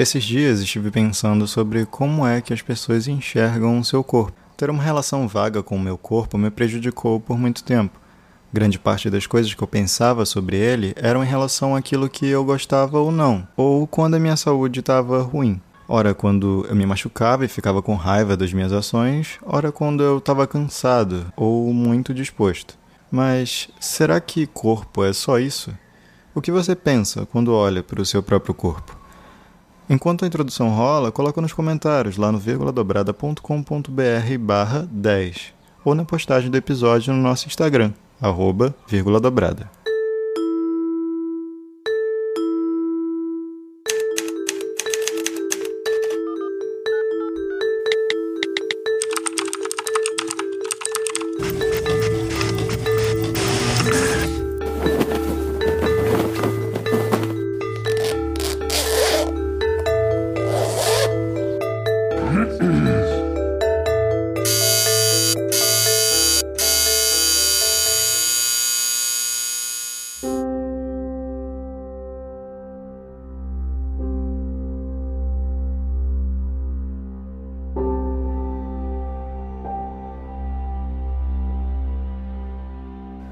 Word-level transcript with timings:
Esses 0.00 0.24
dias 0.24 0.60
estive 0.60 0.90
pensando 0.90 1.46
sobre 1.46 1.84
como 1.84 2.26
é 2.26 2.40
que 2.40 2.54
as 2.54 2.62
pessoas 2.62 3.06
enxergam 3.06 3.78
o 3.78 3.84
seu 3.84 4.02
corpo. 4.02 4.32
Ter 4.56 4.70
uma 4.70 4.82
relação 4.82 5.28
vaga 5.28 5.62
com 5.62 5.76
o 5.76 5.78
meu 5.78 5.98
corpo 5.98 6.38
me 6.38 6.50
prejudicou 6.50 7.20
por 7.20 7.38
muito 7.38 7.62
tempo. 7.62 8.00
Grande 8.50 8.78
parte 8.78 9.10
das 9.10 9.26
coisas 9.26 9.52
que 9.52 9.62
eu 9.62 9.68
pensava 9.68 10.24
sobre 10.24 10.56
ele 10.56 10.94
eram 10.96 11.22
em 11.22 11.26
relação 11.26 11.76
àquilo 11.76 12.08
que 12.08 12.26
eu 12.26 12.42
gostava 12.42 12.98
ou 12.98 13.12
não, 13.12 13.46
ou 13.54 13.86
quando 13.86 14.14
a 14.14 14.18
minha 14.18 14.38
saúde 14.38 14.80
estava 14.80 15.20
ruim. 15.20 15.60
Ora, 15.86 16.14
quando 16.14 16.64
eu 16.66 16.74
me 16.74 16.86
machucava 16.86 17.44
e 17.44 17.48
ficava 17.48 17.82
com 17.82 17.94
raiva 17.94 18.38
das 18.38 18.54
minhas 18.54 18.72
ações, 18.72 19.38
ora, 19.42 19.70
quando 19.70 20.02
eu 20.02 20.16
estava 20.16 20.46
cansado 20.46 21.30
ou 21.36 21.74
muito 21.74 22.14
disposto. 22.14 22.74
Mas 23.12 23.68
será 23.78 24.18
que 24.18 24.46
corpo 24.46 25.04
é 25.04 25.12
só 25.12 25.38
isso? 25.38 25.70
O 26.34 26.40
que 26.40 26.50
você 26.50 26.74
pensa 26.74 27.26
quando 27.26 27.52
olha 27.52 27.82
para 27.82 28.00
o 28.00 28.06
seu 28.06 28.22
próprio 28.22 28.54
corpo? 28.54 28.98
Enquanto 29.92 30.24
a 30.24 30.28
introdução 30.28 30.68
rola, 30.68 31.10
coloca 31.10 31.40
nos 31.40 31.52
comentários 31.52 32.16
lá 32.16 32.30
no 32.30 32.38
vírguladobrada.com.br 32.38 34.38
barra 34.38 34.88
10 34.88 35.52
ou 35.84 35.96
na 35.96 36.04
postagem 36.04 36.48
do 36.48 36.56
episódio 36.56 37.12
no 37.12 37.20
nosso 37.20 37.48
Instagram, 37.48 37.92
arroba 38.22 38.72
vírgula 38.86 39.18
dobrada. 39.18 39.68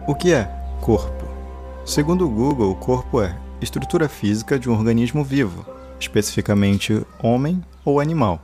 O 0.09 0.15
que 0.15 0.33
é 0.33 0.51
corpo? 0.81 1.29
Segundo 1.85 2.25
o 2.25 2.31
Google, 2.31 2.71
o 2.71 2.75
corpo 2.75 3.21
é 3.21 3.39
estrutura 3.61 4.09
física 4.09 4.59
de 4.59 4.67
um 4.67 4.73
organismo 4.73 5.23
vivo, 5.23 5.67
especificamente 6.01 7.05
homem 7.23 7.63
ou 7.85 8.01
animal, 8.01 8.41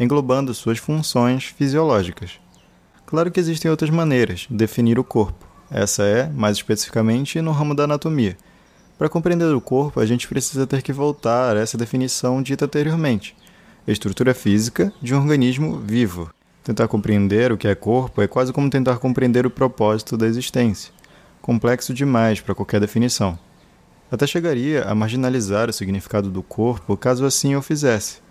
englobando 0.00 0.52
suas 0.52 0.78
funções 0.78 1.44
fisiológicas. 1.44 2.40
Claro 3.06 3.30
que 3.30 3.38
existem 3.38 3.70
outras 3.70 3.90
maneiras 3.90 4.48
de 4.50 4.56
definir 4.56 4.98
o 4.98 5.04
corpo. 5.04 5.46
Essa 5.70 6.02
é, 6.02 6.28
mais 6.30 6.56
especificamente, 6.56 7.40
no 7.40 7.52
ramo 7.52 7.76
da 7.76 7.84
anatomia. 7.84 8.36
Para 8.98 9.08
compreender 9.08 9.54
o 9.54 9.60
corpo, 9.60 10.00
a 10.00 10.06
gente 10.06 10.26
precisa 10.26 10.66
ter 10.66 10.82
que 10.82 10.92
voltar 10.92 11.56
a 11.56 11.60
essa 11.60 11.78
definição 11.78 12.42
dita 12.42 12.64
anteriormente: 12.64 13.36
estrutura 13.86 14.34
física 14.34 14.92
de 15.00 15.14
um 15.14 15.18
organismo 15.18 15.78
vivo. 15.78 16.28
Tentar 16.64 16.88
compreender 16.88 17.52
o 17.52 17.56
que 17.56 17.68
é 17.68 17.74
corpo 17.76 18.20
é 18.20 18.26
quase 18.26 18.52
como 18.52 18.68
tentar 18.68 18.98
compreender 18.98 19.46
o 19.46 19.50
propósito 19.50 20.16
da 20.16 20.26
existência 20.26 20.92
complexo 21.44 21.92
demais 21.92 22.40
para 22.40 22.54
qualquer 22.54 22.80
definição. 22.80 23.38
Até 24.10 24.26
chegaria 24.26 24.82
a 24.84 24.94
marginalizar 24.94 25.68
o 25.68 25.74
significado 25.74 26.30
do 26.30 26.42
corpo 26.42 26.96
caso 26.96 27.26
assim 27.26 27.52
eu 27.52 27.60
fizesse. 27.60 28.22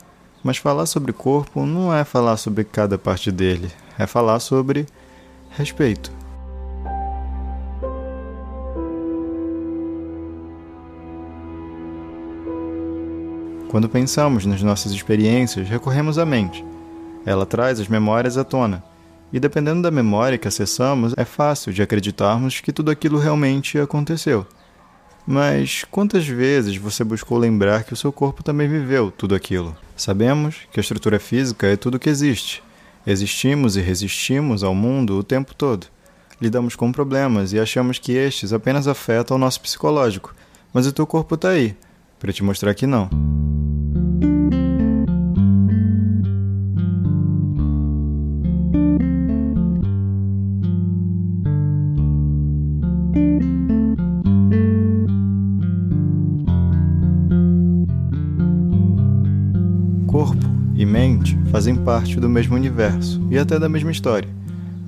Mas 0.44 0.58
falar 0.58 0.88
sobre 0.88 1.14
corpo 1.14 1.64
não 1.64 1.94
é 1.94 2.04
falar 2.04 2.38
sobre 2.38 2.64
cada 2.64 2.98
parte 2.98 3.32
dele, 3.32 3.70
é 4.00 4.08
falar 4.08 4.40
sobre 4.40 4.88
respeito. 5.52 6.12
Quando 13.70 13.88
pensamos 13.88 14.44
nas 14.44 14.64
nossas 14.64 14.92
experiências, 14.92 15.70
recorremos 15.70 16.18
à 16.18 16.26
mente. 16.26 16.66
Ela 17.28 17.46
traz 17.46 17.80
as 17.80 17.88
memórias 17.88 18.40
à 18.40 18.44
tona 18.44 18.84
e 19.34 19.40
dependendo 19.40 19.82
da 19.82 19.90
memória 19.90 20.38
que 20.38 20.48
acessamos, 20.48 21.12
é 21.18 21.26
fácil 21.26 21.74
de 21.74 21.82
acreditarmos 21.82 22.62
que 22.62 22.72
tudo 22.72 22.92
aquilo 22.92 23.18
realmente 23.18 23.80
aconteceu. 23.80 24.46
Mas 25.26 25.84
quantas 25.90 26.28
vezes 26.28 26.78
você 26.78 27.04
buscou 27.04 27.40
lembrar 27.40 27.84
que 27.84 27.94
o 27.94 27.96
seu 27.96 28.12
corpo 28.12 28.44
também 28.44 28.70
viveu 28.70 29.10
tudo 29.10 29.34
aquilo? 29.34 29.76
Sabemos 29.98 30.68
que 30.72 30.80
a 30.80 30.82
estrutura 30.82 31.20
física 31.20 31.66
é 31.66 31.76
tudo 31.76 31.98
que 31.98 32.10
existe. 32.10 32.62
Existimos 33.08 33.76
e 33.76 33.82
resistimos 33.82 34.64
ao 34.64 34.76
mundo 34.76 35.18
o 35.18 35.24
tempo 35.24 35.56
todo. 35.56 35.88
Lidamos 36.40 36.76
com 36.76 36.92
problemas 36.92 37.54
e 37.54 37.60
achamos 37.60 37.98
que 37.98 38.12
estes 38.12 38.54
apenas 38.54 38.88
afetam 38.88 39.36
o 39.36 39.40
nosso 39.40 39.62
psicológico, 39.62 40.36
mas 40.72 40.86
o 40.86 40.94
teu 40.94 41.08
corpo 41.08 41.34
está 41.34 41.50
aí, 41.50 41.76
para 42.20 42.32
te 42.32 42.44
mostrar 42.44 42.74
que 42.76 42.86
não. 42.86 43.10
Fazem 61.54 61.76
parte 61.76 62.20
do 62.20 62.28
mesmo 62.28 62.56
universo 62.56 63.22
e 63.30 63.38
até 63.38 63.60
da 63.60 63.70
mesma 63.70 63.92
história, 63.92 64.28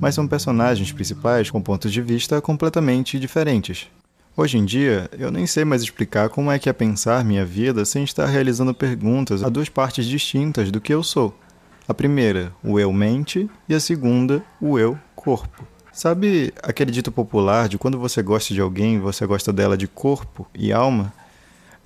mas 0.00 0.16
são 0.16 0.26
personagens 0.26 0.90
principais 0.90 1.48
com 1.48 1.62
pontos 1.62 1.92
de 1.92 2.02
vista 2.02 2.40
completamente 2.40 3.20
diferentes. 3.20 3.86
Hoje 4.36 4.58
em 4.58 4.64
dia, 4.64 5.08
eu 5.16 5.30
nem 5.30 5.46
sei 5.46 5.64
mais 5.64 5.80
explicar 5.80 6.28
como 6.28 6.50
é 6.50 6.58
que 6.58 6.68
é 6.68 6.72
pensar 6.72 7.24
minha 7.24 7.46
vida 7.46 7.84
sem 7.84 8.02
estar 8.02 8.26
realizando 8.26 8.74
perguntas 8.74 9.44
a 9.44 9.48
duas 9.48 9.68
partes 9.68 10.06
distintas 10.06 10.72
do 10.72 10.80
que 10.80 10.92
eu 10.92 11.04
sou. 11.04 11.38
A 11.86 11.94
primeira, 11.94 12.52
o 12.64 12.80
eu 12.80 12.92
mente, 12.92 13.48
e 13.68 13.72
a 13.72 13.78
segunda, 13.78 14.42
o 14.60 14.76
eu 14.76 14.98
corpo. 15.14 15.64
Sabe 15.92 16.52
aquele 16.64 16.90
dito 16.90 17.12
popular 17.12 17.68
de 17.68 17.78
quando 17.78 17.96
você 17.96 18.20
gosta 18.24 18.52
de 18.52 18.60
alguém, 18.60 18.98
você 18.98 19.24
gosta 19.24 19.52
dela 19.52 19.76
de 19.76 19.86
corpo 19.86 20.44
e 20.52 20.72
alma? 20.72 21.12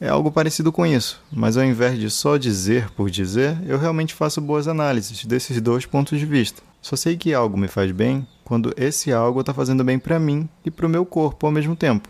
É 0.03 0.09
algo 0.09 0.33
parecido 0.33 0.72
com 0.72 0.87
isso, 0.87 1.22
mas 1.31 1.59
ao 1.59 1.65
invés 1.65 1.99
de 1.99 2.09
só 2.09 2.38
dizer 2.38 2.88
por 2.93 3.11
dizer, 3.11 3.59
eu 3.66 3.77
realmente 3.77 4.15
faço 4.15 4.41
boas 4.41 4.66
análises 4.66 5.27
desses 5.27 5.61
dois 5.61 5.84
pontos 5.84 6.19
de 6.19 6.25
vista. 6.25 6.62
Só 6.81 6.97
sei 6.97 7.19
que 7.19 7.34
algo 7.34 7.59
me 7.59 7.69
faz 7.69 7.93
bem 7.93 8.27
quando 8.43 8.72
esse 8.78 9.12
algo 9.12 9.41
está 9.41 9.53
fazendo 9.53 9.84
bem 9.84 9.99
para 9.99 10.19
mim 10.19 10.49
e 10.65 10.71
para 10.71 10.87
o 10.87 10.88
meu 10.88 11.05
corpo 11.05 11.47
ao 11.47 11.53
mesmo 11.53 11.77
tempo. 11.77 12.09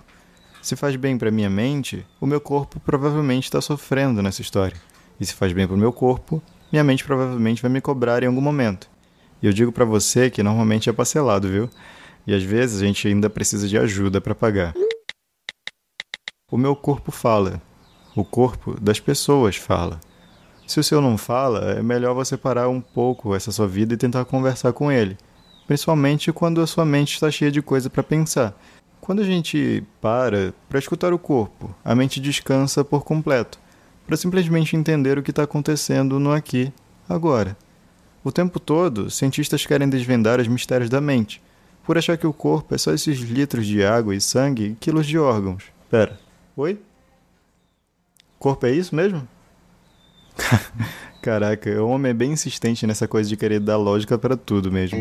Se 0.62 0.76
faz 0.76 0.94
bem 0.94 1.18
para 1.18 1.32
minha 1.32 1.50
mente, 1.50 2.06
o 2.20 2.26
meu 2.26 2.40
corpo 2.40 2.78
provavelmente 2.78 3.46
está 3.46 3.60
sofrendo 3.60 4.22
nessa 4.22 4.40
história. 4.40 4.76
E 5.18 5.26
se 5.26 5.34
faz 5.34 5.52
bem 5.52 5.66
para 5.66 5.74
o 5.74 5.78
meu 5.78 5.92
corpo, 5.92 6.40
minha 6.70 6.84
mente 6.84 7.02
provavelmente 7.02 7.60
vai 7.60 7.72
me 7.72 7.80
cobrar 7.80 8.22
em 8.22 8.26
algum 8.26 8.40
momento. 8.40 8.88
E 9.42 9.46
eu 9.46 9.52
digo 9.52 9.72
para 9.72 9.84
você 9.84 10.30
que 10.30 10.44
normalmente 10.44 10.88
é 10.88 10.92
parcelado, 10.92 11.48
viu? 11.48 11.68
E 12.24 12.32
às 12.32 12.44
vezes 12.44 12.82
a 12.82 12.86
gente 12.86 13.08
ainda 13.08 13.28
precisa 13.28 13.66
de 13.66 13.76
ajuda 13.76 14.20
para 14.20 14.32
pagar. 14.32 14.74
O 16.52 16.56
meu 16.56 16.76
corpo 16.76 17.10
fala, 17.10 17.60
o 18.14 18.24
corpo 18.24 18.78
das 18.80 18.98
pessoas 18.98 19.56
fala. 19.56 20.00
Se 20.66 20.78
o 20.78 20.84
seu 20.84 21.00
não 21.00 21.18
fala, 21.18 21.72
é 21.72 21.82
melhor 21.82 22.14
você 22.14 22.36
parar 22.36 22.68
um 22.68 22.80
pouco 22.80 23.34
essa 23.34 23.50
sua 23.50 23.66
vida 23.66 23.94
e 23.94 23.96
tentar 23.96 24.24
conversar 24.24 24.72
com 24.72 24.90
ele, 24.90 25.16
principalmente 25.66 26.32
quando 26.32 26.60
a 26.60 26.66
sua 26.66 26.84
mente 26.84 27.14
está 27.14 27.30
cheia 27.30 27.50
de 27.50 27.60
coisa 27.60 27.90
para 27.90 28.02
pensar. 28.02 28.56
Quando 29.00 29.20
a 29.20 29.24
gente 29.24 29.82
para 30.00 30.54
para 30.68 30.78
escutar 30.78 31.12
o 31.12 31.18
corpo, 31.18 31.74
a 31.84 31.94
mente 31.94 32.20
descansa 32.20 32.84
por 32.84 33.02
completo, 33.02 33.58
para 34.06 34.16
simplesmente 34.16 34.76
entender 34.76 35.18
o 35.18 35.22
que 35.22 35.30
está 35.30 35.42
acontecendo 35.42 36.20
no 36.20 36.32
aqui, 36.32 36.72
agora. 37.08 37.56
O 38.22 38.30
tempo 38.30 38.60
todo, 38.60 39.10
cientistas 39.10 39.64
querem 39.64 39.88
desvendar 39.88 40.38
os 40.38 40.46
mistérios 40.46 40.90
da 40.90 41.00
mente, 41.00 41.42
por 41.84 41.96
achar 41.96 42.16
que 42.18 42.26
o 42.26 42.32
corpo 42.32 42.74
é 42.74 42.78
só 42.78 42.92
esses 42.92 43.18
litros 43.18 43.66
de 43.66 43.82
água 43.84 44.14
e 44.14 44.20
sangue 44.20 44.64
e 44.64 44.74
quilos 44.76 45.06
de 45.06 45.18
órgãos. 45.18 45.64
Pera, 45.90 46.18
oi? 46.56 46.78
Corpo 48.40 48.64
é 48.64 48.70
isso 48.70 48.96
mesmo? 48.96 49.28
Caraca, 51.20 51.70
o 51.82 51.90
homem 51.90 52.08
é 52.08 52.14
bem 52.14 52.32
insistente 52.32 52.86
nessa 52.86 53.06
coisa 53.06 53.28
de 53.28 53.36
querer 53.36 53.60
dar 53.60 53.76
lógica 53.76 54.16
para 54.16 54.34
tudo 54.34 54.72
mesmo. 54.72 54.98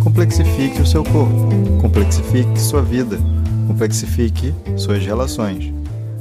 Complexifique 0.00 0.82
o 0.82 0.86
seu 0.86 1.02
corpo, 1.02 1.48
complexifique 1.80 2.60
sua 2.60 2.82
vida 2.82 3.18
complexifique 3.66 4.54
suas 4.76 5.04
relações. 5.04 5.72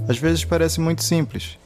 Às 0.08 0.18
vezes 0.18 0.46
parece 0.46 0.80
muito 0.80 1.04
simples. 1.04 1.58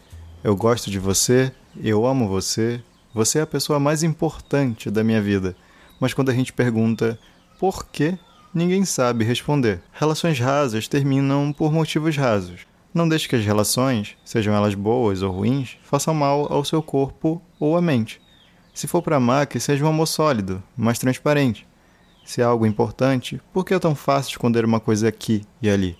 Eu 0.44 0.56
gosto 0.56 0.90
de 0.90 1.00
você, 1.00 1.52
eu 1.82 2.06
amo 2.06 2.28
você, 2.28 2.82
você 3.14 3.40
é 3.40 3.42
a 3.42 3.48
pessoa 3.48 3.80
mais 3.80 4.04
importante 4.04 4.90
da 4.90 5.04
minha 5.04 5.22
vida. 5.22 5.56
Mas 6.00 6.14
quando 6.14 6.30
a 6.30 6.34
gente 6.34 6.54
pergunta 6.54 7.18
por 7.60 7.88
quê, 7.88 8.18
ninguém 8.54 8.86
sabe 8.86 9.24
responder. 9.24 9.82
Relações 9.92 10.40
rasas 10.40 10.88
terminam 10.88 11.52
por 11.52 11.72
motivos 11.72 12.16
rasos. 12.16 12.62
Não 12.94 13.08
deixe 13.08 13.28
que 13.28 13.36
as 13.36 13.46
relações, 13.46 14.16
sejam 14.24 14.54
elas 14.56 14.74
boas 14.74 15.22
ou 15.22 15.32
ruins, 15.32 15.78
façam 15.84 16.14
mal 16.14 16.52
ao 16.52 16.64
seu 16.64 16.82
corpo 16.82 17.42
ou 17.60 17.78
à 17.78 17.82
mente. 17.82 18.22
Se 18.74 18.88
for 18.88 19.02
para 19.02 19.18
amar, 19.18 19.48
que 19.48 19.60
seja 19.60 19.84
um 19.84 19.90
amor 19.90 20.08
sólido, 20.08 20.64
mais 20.76 20.98
transparente. 20.98 21.67
Se 22.28 22.42
é 22.42 22.44
algo 22.44 22.66
importante, 22.66 23.42
por 23.54 23.64
que 23.64 23.74
é 23.74 23.80
tão 23.80 23.96
fácil 23.96 24.32
esconder 24.32 24.66
uma 24.66 24.82
coisa 24.82 25.08
aqui 25.08 25.44
e 25.62 25.70
ali? 25.70 25.98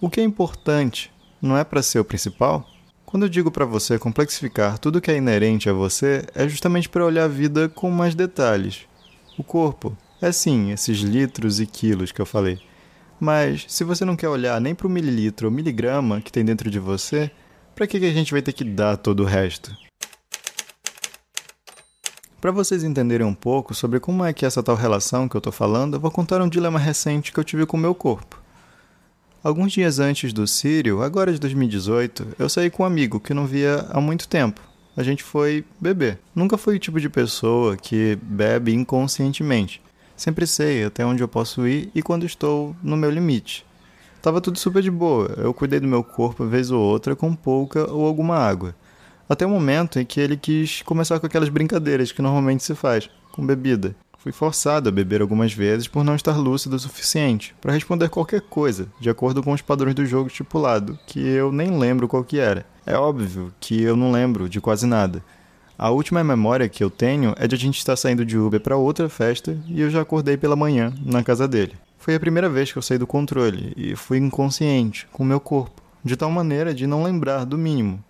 O 0.00 0.08
que 0.08 0.20
é 0.20 0.22
importante 0.22 1.12
não 1.42 1.58
é 1.58 1.64
para 1.64 1.82
ser 1.82 1.98
o 1.98 2.04
principal? 2.04 2.64
Quando 3.04 3.24
eu 3.24 3.28
digo 3.28 3.50
para 3.50 3.64
você 3.64 3.98
complexificar 3.98 4.78
tudo 4.78 5.00
que 5.00 5.10
é 5.10 5.16
inerente 5.16 5.68
a 5.68 5.72
você, 5.72 6.24
é 6.36 6.48
justamente 6.48 6.88
para 6.88 7.04
olhar 7.04 7.24
a 7.24 7.28
vida 7.28 7.68
com 7.68 7.90
mais 7.90 8.14
detalhes. 8.14 8.82
O 9.36 9.42
corpo, 9.42 9.98
é 10.22 10.30
sim, 10.30 10.70
esses 10.70 10.98
litros 10.98 11.58
e 11.58 11.66
quilos 11.66 12.12
que 12.12 12.22
eu 12.22 12.26
falei. 12.26 12.60
Mas 13.18 13.64
se 13.66 13.82
você 13.82 14.04
não 14.04 14.14
quer 14.14 14.28
olhar 14.28 14.60
nem 14.60 14.72
para 14.72 14.86
o 14.86 14.90
mililitro 14.90 15.48
ou 15.48 15.52
miligrama 15.52 16.20
que 16.20 16.30
tem 16.30 16.44
dentro 16.44 16.70
de 16.70 16.78
você, 16.78 17.28
para 17.74 17.88
que, 17.88 17.96
a 17.96 18.12
gente 18.12 18.30
vai 18.30 18.40
ter 18.40 18.52
que 18.52 18.62
dar 18.62 18.96
todo 18.96 19.24
o 19.24 19.26
resto? 19.26 19.76
Para 22.46 22.52
vocês 22.52 22.84
entenderem 22.84 23.26
um 23.26 23.34
pouco 23.34 23.74
sobre 23.74 23.98
como 23.98 24.24
é 24.24 24.32
que 24.32 24.44
é 24.44 24.46
essa 24.46 24.62
tal 24.62 24.76
relação 24.76 25.28
que 25.28 25.34
eu 25.34 25.40
estou 25.40 25.52
falando, 25.52 25.94
eu 25.94 26.00
vou 26.00 26.12
contar 26.12 26.40
um 26.40 26.48
dilema 26.48 26.78
recente 26.78 27.32
que 27.32 27.40
eu 27.40 27.42
tive 27.42 27.66
com 27.66 27.76
o 27.76 27.80
meu 27.80 27.92
corpo. 27.92 28.40
Alguns 29.42 29.72
dias 29.72 29.98
antes 29.98 30.32
do 30.32 30.46
Sírio, 30.46 31.02
agora 31.02 31.32
de 31.32 31.40
2018, 31.40 32.36
eu 32.38 32.48
saí 32.48 32.70
com 32.70 32.84
um 32.84 32.86
amigo 32.86 33.18
que 33.18 33.34
não 33.34 33.48
via 33.48 33.84
há 33.90 34.00
muito 34.00 34.28
tempo. 34.28 34.60
A 34.96 35.02
gente 35.02 35.24
foi 35.24 35.64
beber. 35.80 36.20
Nunca 36.32 36.56
fui 36.56 36.76
o 36.76 36.78
tipo 36.78 37.00
de 37.00 37.08
pessoa 37.08 37.76
que 37.76 38.16
bebe 38.22 38.72
inconscientemente. 38.72 39.82
Sempre 40.16 40.46
sei 40.46 40.84
até 40.84 41.04
onde 41.04 41.24
eu 41.24 41.28
posso 41.28 41.66
ir 41.66 41.90
e 41.96 42.00
quando 42.00 42.24
estou 42.24 42.76
no 42.80 42.96
meu 42.96 43.10
limite. 43.10 43.66
Tava 44.22 44.40
tudo 44.40 44.56
super 44.56 44.84
de 44.84 44.90
boa. 44.92 45.34
Eu 45.36 45.52
cuidei 45.52 45.80
do 45.80 45.88
meu 45.88 46.04
corpo 46.04 46.46
vez 46.46 46.70
ou 46.70 46.80
outra 46.80 47.16
com 47.16 47.34
pouca 47.34 47.90
ou 47.90 48.06
alguma 48.06 48.36
água. 48.36 48.72
Até 49.28 49.44
o 49.44 49.50
momento 49.50 49.98
em 49.98 50.04
que 50.04 50.20
ele 50.20 50.36
quis 50.36 50.82
começar 50.82 51.18
com 51.18 51.26
aquelas 51.26 51.48
brincadeiras 51.48 52.12
que 52.12 52.22
normalmente 52.22 52.62
se 52.62 52.74
faz, 52.76 53.10
com 53.32 53.44
bebida. 53.44 53.94
Fui 54.18 54.30
forçado 54.30 54.88
a 54.88 54.92
beber 54.92 55.20
algumas 55.20 55.52
vezes 55.52 55.88
por 55.88 56.04
não 56.04 56.14
estar 56.14 56.36
lúcido 56.36 56.76
o 56.76 56.78
suficiente 56.78 57.54
para 57.60 57.72
responder 57.72 58.08
qualquer 58.08 58.40
coisa, 58.40 58.88
de 59.00 59.10
acordo 59.10 59.42
com 59.42 59.52
os 59.52 59.62
padrões 59.62 59.94
do 59.94 60.06
jogo 60.06 60.28
estipulado, 60.28 60.98
que 61.06 61.20
eu 61.20 61.50
nem 61.50 61.76
lembro 61.76 62.08
qual 62.08 62.24
que 62.24 62.38
era. 62.38 62.64
É 62.84 62.96
óbvio 62.96 63.52
que 63.58 63.82
eu 63.82 63.96
não 63.96 64.12
lembro 64.12 64.48
de 64.48 64.60
quase 64.60 64.86
nada. 64.86 65.22
A 65.78 65.90
última 65.90 66.24
memória 66.24 66.68
que 66.68 66.82
eu 66.82 66.88
tenho 66.88 67.34
é 67.36 67.46
de 67.46 67.54
a 67.54 67.58
gente 67.58 67.78
estar 67.78 67.96
saindo 67.96 68.24
de 68.24 68.38
Uber 68.38 68.60
para 68.60 68.76
outra 68.76 69.08
festa 69.08 69.58
e 69.66 69.80
eu 69.80 69.90
já 69.90 70.00
acordei 70.00 70.36
pela 70.36 70.56
manhã 70.56 70.92
na 71.04 71.22
casa 71.22 71.46
dele. 71.46 71.74
Foi 71.98 72.14
a 72.14 72.20
primeira 72.20 72.48
vez 72.48 72.70
que 72.70 72.78
eu 72.78 72.82
saí 72.82 72.96
do 72.96 73.06
controle 73.06 73.72
e 73.76 73.96
fui 73.96 74.18
inconsciente 74.18 75.08
com 75.12 75.24
meu 75.24 75.40
corpo, 75.40 75.82
de 76.04 76.16
tal 76.16 76.30
maneira 76.30 76.72
de 76.72 76.86
não 76.86 77.02
lembrar 77.02 77.44
do 77.44 77.58
mínimo, 77.58 78.02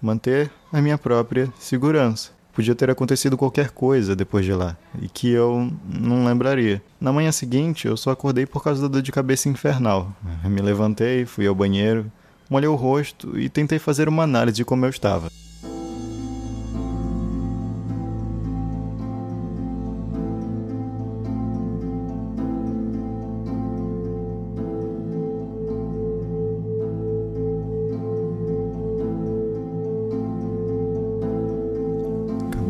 manter 0.00 0.50
a 0.72 0.80
minha 0.80 0.98
própria 0.98 1.52
segurança. 1.58 2.30
Podia 2.52 2.74
ter 2.74 2.90
acontecido 2.90 3.36
qualquer 3.36 3.70
coisa 3.70 4.16
depois 4.16 4.44
de 4.44 4.52
lá 4.52 4.76
e 5.00 5.08
que 5.08 5.30
eu 5.30 5.70
não 5.84 6.24
lembraria. 6.24 6.82
Na 7.00 7.12
manhã 7.12 7.30
seguinte, 7.30 7.86
eu 7.86 7.96
só 7.96 8.10
acordei 8.10 8.44
por 8.44 8.62
causa 8.62 8.82
da 8.82 8.88
dor 8.88 9.02
de 9.02 9.12
cabeça 9.12 9.48
infernal. 9.48 10.12
Me 10.44 10.60
levantei, 10.60 11.24
fui 11.24 11.46
ao 11.46 11.54
banheiro, 11.54 12.10
molhei 12.50 12.68
o 12.68 12.74
rosto 12.74 13.38
e 13.38 13.48
tentei 13.48 13.78
fazer 13.78 14.08
uma 14.08 14.24
análise 14.24 14.56
de 14.56 14.64
como 14.64 14.84
eu 14.84 14.90
estava. 14.90 15.30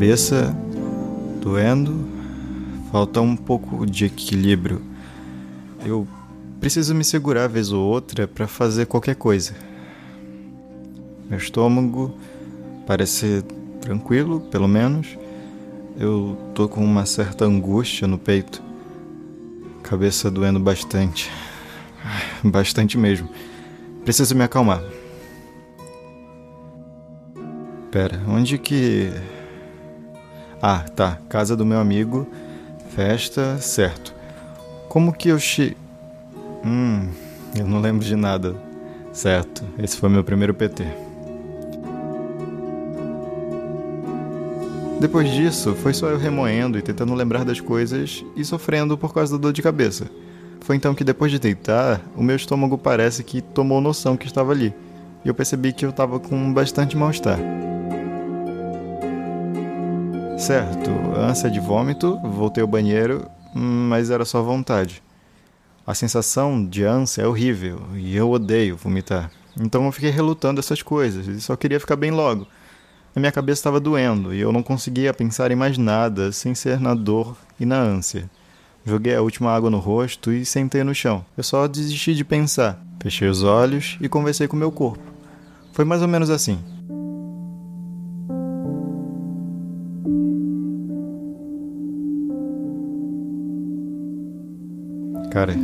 Cabeça 0.01 0.51
doendo, 1.39 2.07
falta 2.91 3.21
um 3.21 3.35
pouco 3.35 3.85
de 3.85 4.05
equilíbrio. 4.05 4.81
Eu 5.85 6.07
preciso 6.59 6.95
me 6.95 7.03
segurar 7.03 7.47
vez 7.47 7.71
ou 7.71 7.87
outra 7.87 8.27
para 8.27 8.47
fazer 8.47 8.87
qualquer 8.87 9.13
coisa. 9.13 9.53
Meu 11.29 11.37
estômago 11.37 12.15
parece 12.87 13.45
tranquilo, 13.79 14.39
pelo 14.49 14.67
menos. 14.67 15.15
Eu 15.95 16.35
tô 16.55 16.67
com 16.67 16.83
uma 16.83 17.05
certa 17.05 17.45
angústia 17.45 18.07
no 18.07 18.17
peito. 18.17 18.59
Cabeça 19.83 20.31
doendo 20.31 20.59
bastante. 20.59 21.29
Bastante 22.43 22.97
mesmo. 22.97 23.29
Preciso 24.03 24.35
me 24.35 24.43
acalmar. 24.43 24.81
Pera, 27.91 28.19
onde 28.27 28.57
que 28.57 29.11
ah, 30.61 30.85
tá. 30.95 31.17
Casa 31.27 31.55
do 31.55 31.65
meu 31.65 31.79
amigo. 31.79 32.27
Festa, 32.95 33.57
certo. 33.59 34.13
Como 34.87 35.11
que 35.11 35.29
eu 35.29 35.39
che... 35.39 35.75
Hum, 36.63 37.09
eu 37.57 37.67
não 37.67 37.79
lembro 37.79 38.05
de 38.05 38.15
nada. 38.15 38.55
Certo, 39.11 39.63
esse 39.77 39.97
foi 39.97 40.09
meu 40.09 40.23
primeiro 40.23 40.53
PT. 40.53 40.85
Depois 44.99 45.31
disso, 45.31 45.73
foi 45.73 45.93
só 45.93 46.07
eu 46.09 46.17
remoendo 46.17 46.77
e 46.77 46.81
tentando 46.81 47.15
lembrar 47.15 47.43
das 47.43 47.59
coisas 47.59 48.23
e 48.35 48.45
sofrendo 48.45 48.95
por 48.95 49.13
causa 49.13 49.35
da 49.35 49.41
dor 49.41 49.51
de 49.51 49.61
cabeça. 49.61 50.07
Foi 50.59 50.75
então 50.75 50.93
que 50.93 51.03
depois 51.03 51.31
de 51.31 51.39
deitar, 51.39 51.99
o 52.15 52.21
meu 52.21 52.35
estômago 52.35 52.77
parece 52.77 53.23
que 53.23 53.41
tomou 53.41 53.81
noção 53.81 54.15
que 54.15 54.27
estava 54.27 54.51
ali. 54.51 54.71
E 55.25 55.27
eu 55.27 55.33
percebi 55.33 55.73
que 55.73 55.83
eu 55.83 55.89
estava 55.89 56.19
com 56.19 56.53
bastante 56.53 56.95
mal-estar. 56.95 57.39
Certo, 60.41 60.89
ânsia 61.15 61.51
de 61.51 61.59
vômito, 61.59 62.17
voltei 62.17 62.63
ao 62.63 62.67
banheiro, 62.67 63.29
mas 63.53 64.09
era 64.09 64.25
só 64.25 64.41
vontade. 64.41 65.03
A 65.85 65.93
sensação 65.93 66.65
de 66.65 66.83
ânsia 66.83 67.21
é 67.21 67.27
horrível 67.27 67.79
e 67.93 68.17
eu 68.17 68.31
odeio 68.31 68.75
vomitar. 68.75 69.29
Então 69.59 69.85
eu 69.85 69.91
fiquei 69.91 70.09
relutando 70.09 70.59
essas 70.59 70.81
coisas 70.81 71.27
e 71.27 71.39
só 71.39 71.55
queria 71.55 71.79
ficar 71.79 71.95
bem 71.95 72.09
logo. 72.09 72.47
A 73.15 73.19
minha 73.19 73.31
cabeça 73.31 73.59
estava 73.59 73.79
doendo 73.79 74.33
e 74.33 74.41
eu 74.41 74.51
não 74.51 74.63
conseguia 74.63 75.13
pensar 75.13 75.51
em 75.51 75.55
mais 75.55 75.77
nada 75.77 76.31
sem 76.31 76.55
ser 76.55 76.79
na 76.79 76.95
dor 76.95 77.37
e 77.59 77.65
na 77.65 77.77
ânsia. 77.77 78.27
Joguei 78.83 79.13
a 79.13 79.21
última 79.21 79.51
água 79.51 79.69
no 79.69 79.77
rosto 79.77 80.31
e 80.31 80.43
sentei 80.43 80.83
no 80.83 80.95
chão. 80.95 81.23
Eu 81.37 81.43
só 81.43 81.67
desisti 81.67 82.15
de 82.15 82.25
pensar. 82.25 82.83
Fechei 82.99 83.27
os 83.27 83.43
olhos 83.43 83.95
e 84.01 84.09
conversei 84.09 84.47
com 84.47 84.57
meu 84.57 84.71
corpo. 84.71 85.03
Foi 85.71 85.85
mais 85.85 86.01
ou 86.01 86.07
menos 86.07 86.31
assim. 86.31 86.57
Cara, 95.41 95.55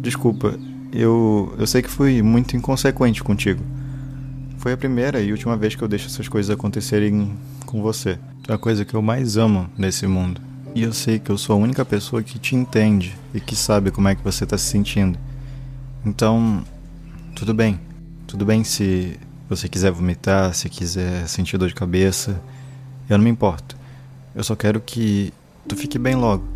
desculpa, 0.00 0.58
eu, 0.90 1.54
eu 1.58 1.66
sei 1.66 1.82
que 1.82 1.90
fui 1.90 2.22
muito 2.22 2.56
inconsequente 2.56 3.22
contigo. 3.22 3.62
Foi 4.56 4.72
a 4.72 4.78
primeira 4.78 5.20
e 5.20 5.30
última 5.30 5.58
vez 5.58 5.74
que 5.74 5.84
eu 5.84 5.88
deixo 5.88 6.06
essas 6.06 6.26
coisas 6.26 6.50
acontecerem 6.50 7.36
com 7.66 7.82
você. 7.82 8.18
É 8.48 8.54
a 8.54 8.56
coisa 8.56 8.82
que 8.82 8.94
eu 8.94 9.02
mais 9.02 9.36
amo 9.36 9.68
nesse 9.76 10.06
mundo. 10.06 10.40
E 10.74 10.84
eu 10.84 10.94
sei 10.94 11.18
que 11.18 11.28
eu 11.28 11.36
sou 11.36 11.54
a 11.54 11.58
única 11.58 11.84
pessoa 11.84 12.22
que 12.22 12.38
te 12.38 12.56
entende 12.56 13.14
e 13.34 13.40
que 13.40 13.54
sabe 13.54 13.90
como 13.90 14.08
é 14.08 14.14
que 14.14 14.24
você 14.24 14.46
tá 14.46 14.56
se 14.56 14.70
sentindo. 14.70 15.18
Então, 16.02 16.64
tudo 17.36 17.52
bem. 17.52 17.78
Tudo 18.26 18.46
bem 18.46 18.64
se 18.64 19.20
você 19.50 19.68
quiser 19.68 19.92
vomitar, 19.92 20.54
se 20.54 20.70
quiser 20.70 21.28
sentir 21.28 21.58
dor 21.58 21.68
de 21.68 21.74
cabeça. 21.74 22.40
Eu 23.06 23.18
não 23.18 23.24
me 23.24 23.30
importo. 23.30 23.76
Eu 24.34 24.42
só 24.42 24.56
quero 24.56 24.80
que 24.80 25.30
tu 25.68 25.76
fique 25.76 25.98
bem 25.98 26.14
logo. 26.14 26.53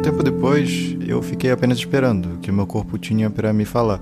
Tempo 0.00 0.22
depois, 0.22 0.96
eu 1.06 1.22
fiquei 1.22 1.50
apenas 1.50 1.78
esperando 1.78 2.34
o 2.34 2.38
que 2.38 2.50
meu 2.50 2.66
corpo 2.66 2.98
tinha 2.98 3.30
para 3.30 3.52
me 3.52 3.64
falar. 3.64 4.00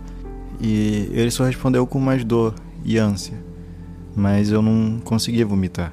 E 0.61 1.09
ele 1.13 1.31
só 1.31 1.45
respondeu 1.45 1.87
com 1.87 2.01
mais 2.01 2.25
dor 2.25 2.55
e 2.85 2.99
ânsia. 2.99 3.37
Mas 4.17 4.51
eu 4.51 4.63
não 4.63 5.01
conseguia 5.01 5.45
vomitar. 5.45 5.93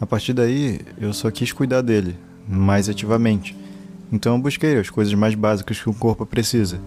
A 0.00 0.06
partir 0.06 0.32
daí, 0.32 0.80
eu 1.00 1.12
só 1.12 1.30
quis 1.30 1.52
cuidar 1.52 1.80
dele, 1.80 2.16
mais 2.48 2.88
ativamente. 2.88 3.56
Então 4.12 4.36
eu 4.36 4.42
busquei 4.42 4.78
as 4.78 4.90
coisas 4.90 5.14
mais 5.14 5.34
básicas 5.34 5.80
que 5.80 5.88
o 5.88 5.94
corpo 5.94 6.26
precisa: 6.26 6.80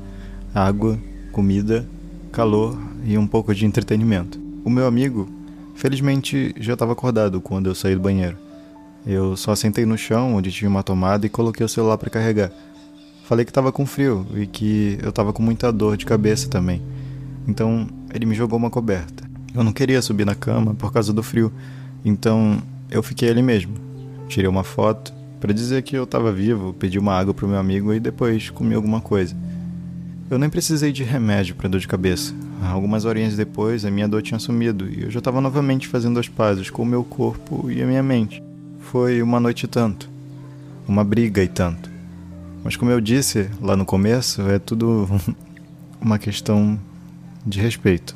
água, 0.53 0.97
comida, 1.31 1.87
calor 2.31 2.77
e 3.03 3.17
um 3.17 3.25
pouco 3.25 3.53
de 3.53 3.65
entretenimento. 3.65 4.39
O 4.63 4.69
meu 4.69 4.85
amigo, 4.85 5.29
felizmente, 5.75 6.53
já 6.59 6.73
estava 6.73 6.93
acordado 6.93 7.41
quando 7.41 7.67
eu 7.67 7.75
saí 7.75 7.95
do 7.95 8.01
banheiro. 8.01 8.44
Eu 9.05 9.37
só 9.37 9.55
sentei 9.55 9.85
no 9.85 9.97
chão 9.97 10.35
onde 10.35 10.51
tinha 10.51 10.69
uma 10.69 10.81
tomada 10.81 11.25
e 11.25 11.29
coloquei 11.29 11.63
o 11.63 11.69
celular 11.69 11.97
para 11.97 12.09
carregar. 12.09 12.51
Falei 13.25 13.45
que 13.45 13.51
estava 13.51 13.71
com 13.71 13.85
frio 13.85 14.25
e 14.35 14.47
que 14.47 14.97
eu 15.01 15.09
estava 15.09 15.31
com 15.31 15.43
muita 15.43 15.71
dor 15.71 15.97
de 15.97 16.05
cabeça 16.05 16.47
também. 16.47 16.81
Então 17.47 17.87
ele 18.13 18.25
me 18.25 18.33
jogou 18.33 18.57
uma 18.57 18.69
coberta. 18.69 19.23
Eu 19.53 19.63
não 19.63 19.71
queria 19.71 20.01
subir 20.01 20.25
na 20.25 20.35
cama 20.35 20.73
por 20.73 20.91
causa 20.91 21.13
do 21.13 21.23
frio, 21.23 21.51
então 22.03 22.61
eu 22.89 23.01
fiquei 23.03 23.29
ali 23.29 23.41
mesmo. 23.41 23.73
Tirei 24.27 24.49
uma 24.49 24.63
foto 24.63 25.13
para 25.39 25.53
dizer 25.53 25.83
que 25.83 25.95
eu 25.95 26.03
estava 26.03 26.31
vivo, 26.31 26.73
pedi 26.73 26.97
uma 26.97 27.13
água 27.13 27.33
pro 27.33 27.47
meu 27.47 27.57
amigo 27.57 27.93
e 27.93 27.99
depois 27.99 28.49
comi 28.49 28.73
alguma 28.73 28.99
coisa. 28.99 29.35
Eu 30.29 30.39
nem 30.39 30.49
precisei 30.49 30.91
de 30.91 31.03
remédio 31.03 31.55
para 31.55 31.69
dor 31.69 31.79
de 31.79 31.87
cabeça. 31.87 32.33
Algumas 32.63 33.05
horinhas 33.05 33.35
depois, 33.35 33.85
a 33.85 33.91
minha 33.91 34.07
dor 34.07 34.23
tinha 34.23 34.39
sumido 34.39 34.89
e 34.89 35.03
eu 35.03 35.11
já 35.11 35.19
estava 35.19 35.39
novamente 35.39 35.87
fazendo 35.87 36.19
as 36.19 36.27
pazes 36.27 36.71
com 36.71 36.81
o 36.81 36.85
meu 36.85 37.03
corpo 37.03 37.69
e 37.69 37.81
a 37.81 37.85
minha 37.85 38.01
mente. 38.01 38.41
Foi 38.91 39.21
uma 39.21 39.39
noite 39.39 39.63
e 39.63 39.67
tanto. 39.67 40.09
Uma 40.87 41.03
briga 41.03 41.43
e 41.43 41.47
tanto. 41.47 41.89
Mas 42.63 42.75
como 42.75 42.91
eu 42.91 43.01
disse 43.01 43.49
lá 43.61 43.75
no 43.75 43.85
começo, 43.85 44.41
é 44.43 44.59
tudo 44.59 45.07
uma 45.99 46.19
questão 46.19 46.79
de 47.45 47.59
respeito. 47.59 48.15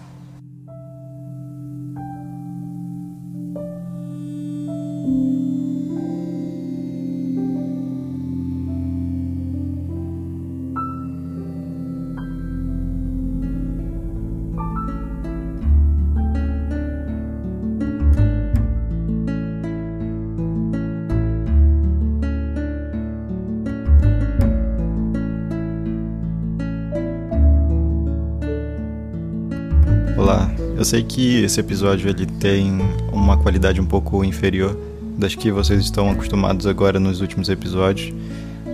Eu 30.80 30.86
sei 30.86 31.04
que 31.04 31.44
esse 31.44 31.60
episódio 31.60 32.10
ele 32.10 32.26
tem 32.26 32.80
uma 33.12 33.36
qualidade 33.36 33.82
um 33.82 33.86
pouco 33.86 34.24
inferior 34.24 34.80
das 35.18 35.36
que 35.36 35.52
vocês 35.52 35.82
estão 35.82 36.10
acostumados 36.10 36.66
agora 36.66 36.98
nos 36.98 37.20
últimos 37.20 37.50
episódios, 37.50 38.14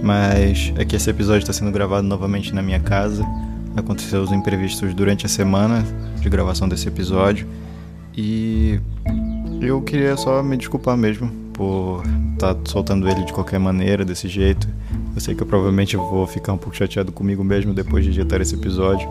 mas 0.04 0.72
é 0.78 0.86
que 0.86 0.96
esse 0.96 1.10
episódio 1.10 1.40
está 1.40 1.52
sendo 1.52 1.72
gravado 1.72 2.06
novamente 2.06 2.54
na 2.54 2.62
minha 2.62 2.80
casa. 2.80 3.26
Aconteceu 3.76 4.22
os 4.22 4.32
imprevistos 4.32 4.94
durante 4.94 5.26
a 5.26 5.30
semana 5.30 5.84
de 6.22 6.30
gravação 6.30 6.70
desse 6.70 6.88
episódio 6.88 7.48
e 8.16 8.80
eu 9.60 9.82
queria 9.82 10.16
só 10.16 10.44
me 10.44 10.58
desculpar 10.58 10.96
mesmo 10.96 11.32
por 11.54 12.04
estar 12.34 12.54
tá 12.54 12.62
soltando 12.66 13.10
ele 13.10 13.24
de 13.24 13.34
qualquer 13.34 13.60
maneira, 13.60 14.06
desse 14.06 14.28
jeito. 14.28 14.70
Eu 15.16 15.20
sei 15.20 15.34
que 15.34 15.42
eu 15.42 15.48
provavelmente 15.48 15.98
vou 15.98 16.28
ficar 16.28 16.54
um 16.54 16.58
pouco 16.60 16.78
chateado 16.78 17.12
comigo 17.12 17.44
mesmo 17.44 17.74
depois 17.74 18.06
de 18.06 18.12
editar 18.12 18.40
esse 18.42 18.54
episódio, 18.54 19.10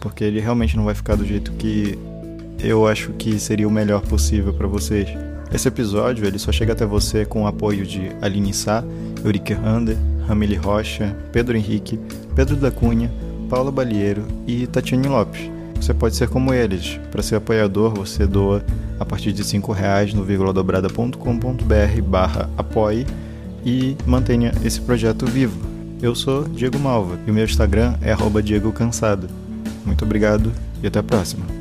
porque 0.00 0.24
ele 0.24 0.40
realmente 0.40 0.74
não 0.74 0.86
vai 0.86 0.94
ficar 0.94 1.16
do 1.16 1.26
jeito 1.26 1.52
que 1.52 1.98
eu 2.62 2.86
acho 2.86 3.12
que 3.12 3.38
seria 3.38 3.66
o 3.66 3.70
melhor 3.70 4.02
possível 4.02 4.52
para 4.52 4.66
vocês. 4.66 5.08
Esse 5.52 5.68
episódio 5.68 6.26
ele 6.26 6.38
só 6.38 6.52
chega 6.52 6.72
até 6.72 6.86
você 6.86 7.24
com 7.24 7.42
o 7.42 7.46
apoio 7.46 7.84
de 7.84 8.10
Aline 8.22 8.54
Sá, 8.54 8.84
Eurique 9.24 9.52
Rander, 9.52 9.96
Ramile 10.26 10.54
Rocha, 10.54 11.16
Pedro 11.32 11.56
Henrique, 11.56 11.98
Pedro 12.36 12.56
da 12.56 12.70
Cunha, 12.70 13.10
Paula 13.48 13.72
Balieiro 13.72 14.22
e 14.46 14.66
Tatiane 14.66 15.08
Lopes. 15.08 15.50
Você 15.80 15.94
pode 15.94 16.14
ser 16.14 16.28
como 16.28 16.54
eles. 16.54 17.00
Para 17.10 17.22
ser 17.22 17.36
apoiador, 17.36 17.94
você 17.94 18.26
doa 18.26 18.62
a 18.98 19.04
partir 19.04 19.32
de 19.32 19.42
R$ 19.42 19.60
reais 19.74 20.12
no 20.12 20.22
vírguladobrada.com.br 20.22 22.02
barra 22.06 22.50
apoie 22.56 23.06
e 23.64 23.96
mantenha 24.06 24.52
esse 24.64 24.80
projeto 24.80 25.26
vivo. 25.26 25.58
Eu 26.02 26.14
sou 26.14 26.44
Diego 26.44 26.78
Malva 26.78 27.18
e 27.26 27.30
o 27.30 27.34
meu 27.34 27.44
Instagram 27.44 27.94
é 28.00 28.12
arroba 28.12 28.42
Diego 28.42 28.72
Cansado. 28.72 29.26
Muito 29.84 30.04
obrigado 30.04 30.52
e 30.82 30.86
até 30.86 30.98
a 30.98 31.02
próxima. 31.02 31.59